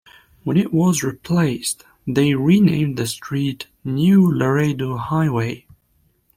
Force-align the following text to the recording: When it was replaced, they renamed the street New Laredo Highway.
When 0.43 0.57
it 0.57 0.73
was 0.73 1.03
replaced, 1.03 1.83
they 2.07 2.33
renamed 2.33 2.97
the 2.97 3.05
street 3.05 3.67
New 3.83 4.25
Laredo 4.35 4.97
Highway. 4.97 5.67